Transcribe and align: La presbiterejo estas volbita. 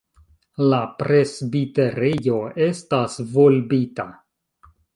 La 0.73 0.77
presbiterejo 1.01 2.39
estas 2.71 3.19
volbita. 3.37 4.09